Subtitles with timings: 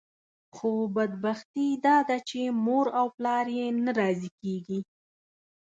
[0.55, 4.79] خو بدبختي داده چې مور او پلار یې نه راضي کېږي.